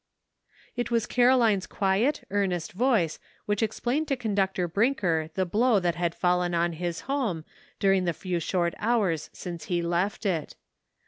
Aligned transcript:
It 0.75 0.89
was 0.89 1.05
Caroline's 1.05 1.67
quiet, 1.67 2.23
earnest 2.31 2.73
voice 2.73 3.19
which 3.45 3.61
explained 3.61 4.07
to 4.07 4.15
Conductor 4.15 4.67
Brinker 4.67 5.29
the 5.35 5.45
blow 5.45 5.79
that 5.79 5.93
had 5.93 6.15
fallen 6.15 6.55
on 6.55 6.73
his 6.73 7.01
home 7.01 7.45
during 7.79 8.05
the 8.05 8.13
few 8.13 8.39
short 8.39 8.73
hours 8.79 9.29
since 9.31 9.65
he 9.65 9.83
left 9.83 10.25
it. 10.25 10.55